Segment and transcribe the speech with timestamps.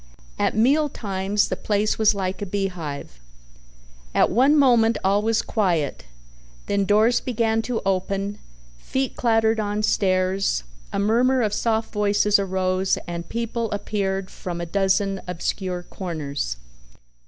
[0.39, 3.19] At meal times the place was like a beehive.
[4.15, 6.05] At one moment all was quiet,
[6.65, 8.39] then doors began to open,
[8.79, 14.65] feet clattered on stairs, a murmur of soft voices arose and people appeared from a
[14.65, 16.57] dozen obscure corners.